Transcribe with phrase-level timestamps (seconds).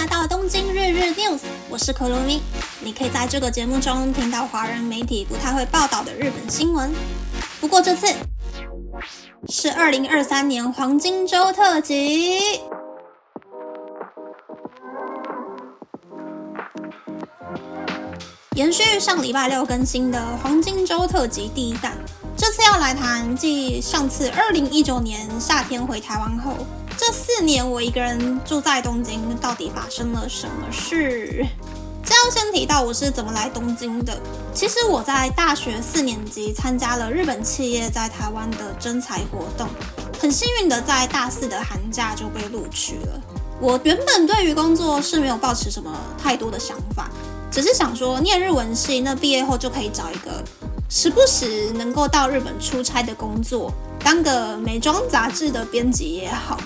[0.00, 2.40] 来到东京日日 news，我是可露咪。
[2.82, 6.90] 你可以在这个节目中听到华人媒体不太会报道的日本新闻。
[7.60, 8.06] 不过这次
[9.50, 12.62] 是二零二三年黄金周特辑，
[18.56, 21.92] 延续上礼拜六更新的黄金周特辑第一弹。
[22.38, 26.54] 这次要来谈，继上次二零一九年夏天回台湾后。
[27.40, 31.44] 年我一个人住在东京，到底发生了什么事？
[32.04, 34.18] 这样先提到我是怎么来东京的。
[34.52, 39.68] 其实我在大学四年级参加了日本企业在台湾的征才活动，
[40.18, 43.20] 很幸运的在大四的寒假就被录取了。
[43.60, 47.08] 我原本对于工作是没有抱持什么太多的想法，
[47.50, 50.42] 只是想说念日文系，那毕业后就可以找一个
[50.88, 53.72] 时不时能够到日本出差的工作，
[54.02, 56.58] 当个美妆杂志的编辑也好。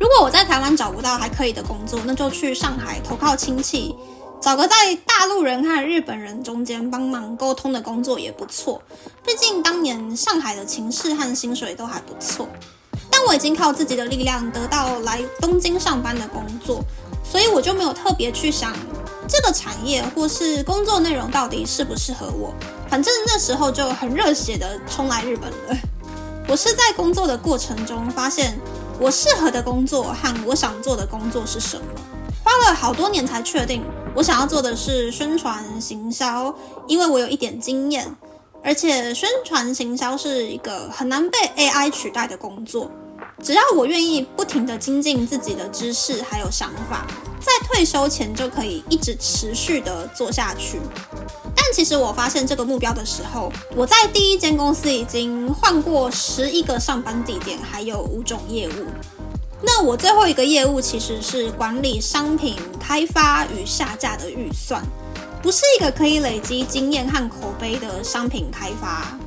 [0.00, 3.94] 如果我在台湾找不到还可以的工作，那就去上海投靠亲戚，
[4.40, 8.80] 找个在大陆人和日本人中间帮忙沟通的工作也不错。
[9.22, 12.48] 毕竟当年上海的情势和薪水都还不错。
[13.10, 16.82] 但我已经靠自己的力量得到来东京上班的工作，
[17.22, 18.74] 所以我就没有特别去想
[19.28, 22.54] 这个产业或是工作内容到底适不适合我。
[22.88, 25.76] 反正那时候就很热血的冲来日本了。
[26.48, 28.58] 我是在工作的过程中发现。
[29.00, 31.84] 我适合的工作和我想做的工作是什么？
[32.44, 33.82] 花了好多年才确定，
[34.14, 36.54] 我想要做的是宣传行销，
[36.86, 38.14] 因为我有一点经验，
[38.62, 42.90] 而且宣传行销是一个很难被 AI 取代的工作。
[43.42, 47.06] 只要我愿意不停地精进自己的知识还有想法，
[47.40, 50.78] 在退休前就可以一直持续地做下去。
[51.72, 58.86] 其实我发现这个目标的时候，我在第一间公司已经换过十一个上班地点，还有五种业务。
[59.62, 64.82] 那我最后一个业务其实是管理商品开发与下架的预算，
[65.42, 69.18] 不是一个可以累积经验和口碑的商品开发。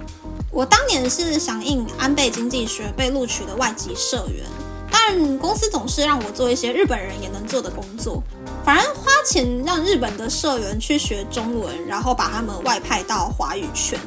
[0.52, 4.46] 我当年是响应安倍经济学被录取的外籍社员，
[4.92, 8.22] 但公司总是让我做一些日本人也能做的工作，
[8.63, 14.00] 反而花钱让日本的社员去学中文，然后把他们外派到华语圈。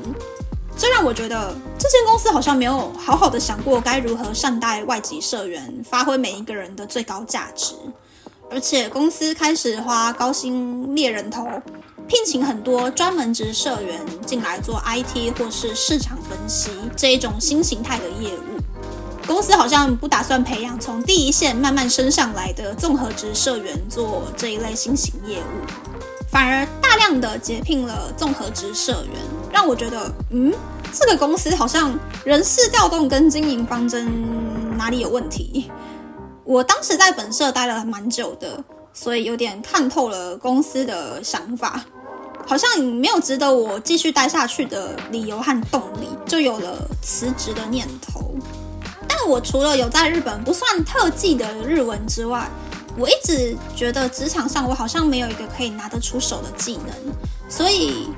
[0.78, 7.74] 这让我觉得这间公司好像没有好好的想过该如何善待外籍社员，发挥每一个人的最高价值。
[8.50, 11.46] 而且公司开始花高薪猎人头。
[12.08, 18.55] 聘请很多专门职社员进来做 IT 或是市场分析这一种新形态的业务。
[19.26, 25.66] 公司好像不打算培养从第一线慢慢升上来的综合职社员做这一类新型业务，
[26.30, 29.20] 反而大量的解聘了综合职社员，
[29.52, 30.54] 让我觉得，嗯，
[30.92, 34.08] 这个公司好像人事调动跟经营方针
[34.78, 35.70] 哪里有问题。
[36.44, 38.62] 我当时在本社待了蛮久的，
[38.92, 41.84] 所以有点看透了公司的想法。
[42.46, 48.32] 好像没有值得我继续待下去的理由和动力，就有了辞职的念头。
[49.26, 52.48] 我除了有在日本不算特技的日文之外，
[52.96, 57.14] 我一直觉得职场上我好像没有一个可以拿得出手的技能，
[57.48, 58.08] 所以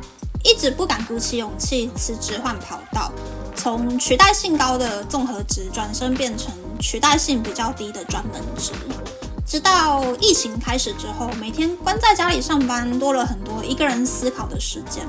[0.45, 3.11] 一直不敢鼓起勇气辞职换跑道，
[3.57, 8.73] 从取代性高的综合职转身变成取代性比较低的专门职。
[9.47, 15.09] 直到疫情开始之后，每天关在家里上班，多了很多一个人思考的时间。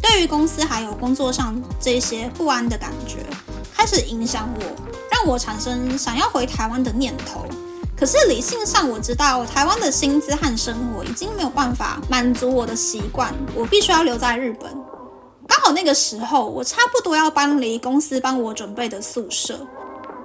[0.00, 3.26] 对于公司还有工作上这些不安的感觉，
[3.74, 4.93] 开始影响我，
[5.24, 7.44] 我产生想要回台湾的念头。
[7.96, 14.70] 可是理性上我知道，台湾的薪资和生活已经没有办法满足我的习惯，我必须要留在日本。
[15.46, 19.66] 刚好那个时候，我差不多要搬离公司帮我准备的宿舍。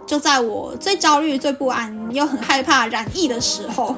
[0.07, 3.95] 就在我最焦虑、最不安又很害怕染疫的时候，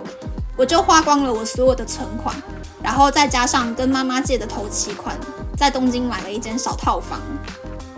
[0.57, 2.35] 我就花光了我所有的存款，
[2.83, 5.18] 然后再加上跟妈妈借的头期款，
[5.56, 7.22] 在东京买了一间小套房，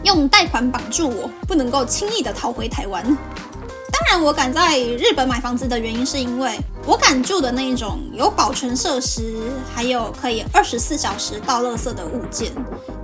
[0.04, 3.04] 用贷款绑住我，不能够轻易的逃回台湾。
[3.04, 12.52] 当然，我敢在日本买房子的原因，是因为我敢住的那种有保存设施，还有可以二十四小时倒垃圾的物件，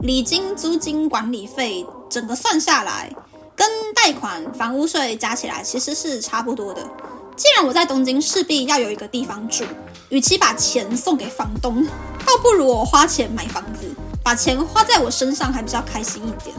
[0.01, 3.09] 礼金、租金、管理费，整个算下来。
[3.55, 6.81] 跟贷款、房屋税加起来其实是差不多的。
[7.35, 9.63] 既然我在东京势必要有一个地方住，
[10.09, 11.85] 与其把钱送给房东，
[12.25, 13.89] 倒不如我花钱买房子，
[14.23, 16.55] 把钱花在我身上还比较开心一点。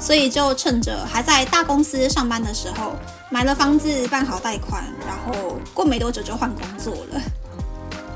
[0.00, 2.96] 所以就趁着还在大公司上班的时候，
[3.30, 7.20] 买了房子，办好贷款，然后过没多久就换工作了。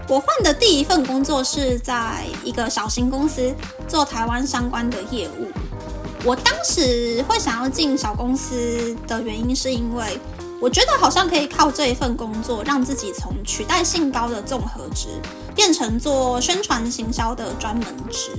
[0.09, 3.55] 我换的第一份工作是在一个小型公司
[3.87, 5.47] 做台湾相关的业务。
[6.25, 10.19] 我当时会想要进小公司的原因，是因为
[10.61, 15.09] 我觉得好像可以靠这一份工作，让自己从取代性高的综合职，
[15.55, 18.31] 变成做宣传行销的专门职。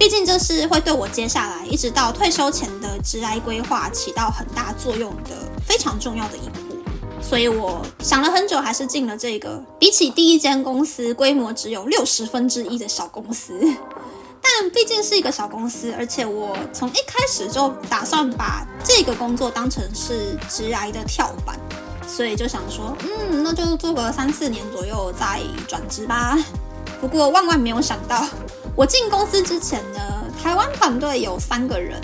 [0.00, 6.74] 毕竟这是会对我接下来一直到退休前的职涯规划起到很大作用的非常重要的一步。
[7.20, 13.52] 所以我想了很久，还是进了这个比起第一间公司规模只有 六十分之一的小公司。
[14.42, 21.60] 但毕竟是一个小公司，而且我从一开始就打算把这个工作当成是职癌的跳板，
[22.08, 26.38] 所以就想说，嗯，那就做个三四年左右再转职吧。
[27.02, 28.26] 不过万万没有想到，
[28.80, 30.00] 我进公司之前呢，
[30.42, 32.00] 台湾团队有三个人，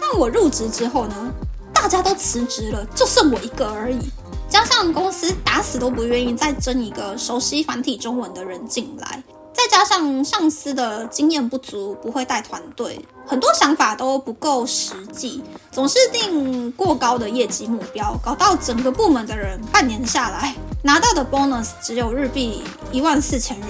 [0.00, 1.32] 但我入职之后呢，
[1.72, 4.10] 大家都辞职了，就剩我一个而已。
[4.48, 9.22] 加上公司打死都不愿意再争一个熟悉繁体中文的人进来。
[9.52, 15.40] 再加上上司的经验不足，不会带团队，很多想法都不够实际，
[15.70, 23.68] 总是定过高的业绩目标，搞到整个部门的人半年下来拿到的 bonus 只有日币一万四千元，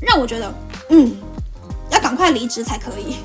[0.00, 0.54] 让我觉得，
[0.88, 1.14] 嗯，
[2.06, 3.16] 赶快离职才可以。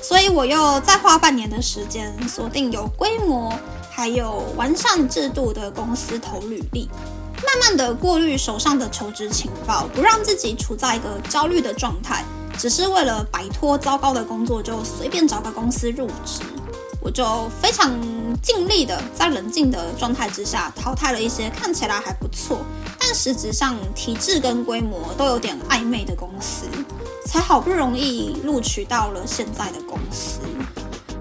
[0.00, 3.52] 所以我又再花半年的时间，锁定有规模
[3.90, 6.88] 还有完善制度的公司投履历。
[7.44, 12.24] 慢慢的过滤手上的求职情报，不让自己处在一个焦虑的状态，
[12.56, 16.42] 只是为了摆脱糟糕的工作就随便找个公司入职。
[17.00, 17.92] 我就非常
[18.40, 22.58] 尽力的在冷静的状态之下淘汰了一些看起来还不错，
[23.00, 26.66] 但实质上体制跟规模都有点暧昧的公司，
[27.28, 30.40] 才好不容易录取到了现在的公司。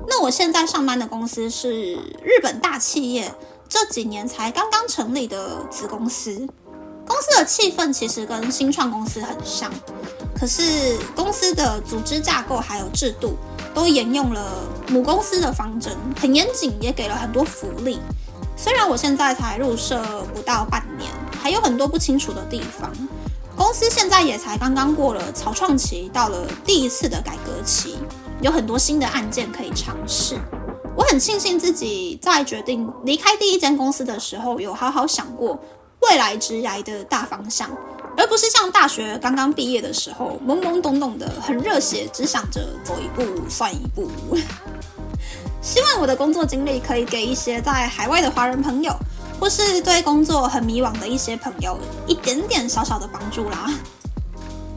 [0.07, 3.29] 那我现在上班的公司是日本大企业。
[3.69, 6.47] 这几年才刚刚成立的子公司，
[7.05, 9.69] 公司的气氛其实跟新创公司很像，
[10.33, 13.35] 可是公司的组织架构还有制度
[13.73, 17.99] 都沿用了母公司的方针，很严谨，也给了很多福利。
[18.55, 20.01] 虽然我现在才入社
[20.33, 22.89] 不到半年，还有很多不清楚的地方，
[23.57, 27.97] 公司现在也才刚刚过了草创期，到了第一次的改革期，
[28.39, 30.37] 有很多新的案件可以尝试。
[30.95, 35.59] 我很庆幸自己在决定离开第一间公司的时候，有好好想过
[36.01, 37.67] 未来职涯的大方向，
[38.15, 44.07] 而不是像大学刚刚毕业的时候懵懵懂懂的很热血，只想着走一步算一步。
[45.63, 48.95] 希望我的工作经历可以给一些在海外的华人朋友，
[49.39, 53.69] 或是对工作很迷惘的一些朋友一点点小小的帮助啦。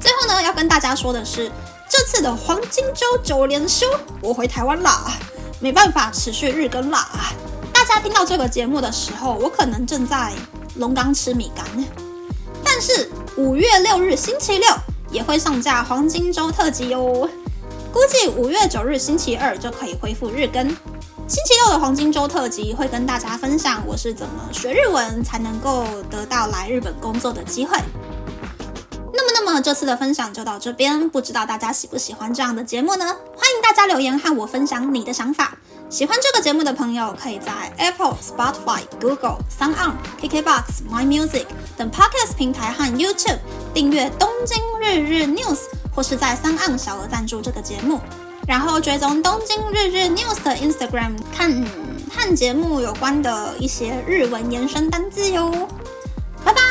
[0.01, 1.51] 最后呢，要跟大家说的是，
[1.89, 3.87] 这次的黄金周九连休，
[4.21, 5.13] 我回台湾啦。
[5.63, 7.07] 没办法持续日更啦！
[7.71, 10.33] 大家听到这个节目的时候，我可能正在
[10.77, 11.67] 龙岗吃米干。
[12.65, 14.67] 但是五月六日星期六
[15.11, 17.29] 也会上架黄金周特辑哟，
[17.93, 20.75] 估计五月九日星期二就可以恢复日更。
[21.31, 27.79] 星期六的黄金周特辑会跟大家分享我是怎么学日文才能够得到来日本工作的机会。
[29.15, 33.05] 那么，那么这次的分享就到这边，不知道大家喜不喜欢这样的节目呢？
[33.05, 35.57] 欢迎大家留言和我分享你的想法。
[35.89, 41.47] 喜欢这个节目的朋友，可以在 Apple、Spotify、Google、Sound On、KKBox、My Music
[41.77, 43.39] 等 Podcast 平台和 YouTube
[43.73, 45.55] 订阅《东京日日 News》，
[45.95, 48.01] 或是在 Sound On 小额赞助这个节目，
[48.51, 51.65] 然后追踪东京日日 news 的 instagram 看
[52.11, 55.69] 和节目有关的一些日文延伸单字哟。
[56.45, 56.70] 拜拜。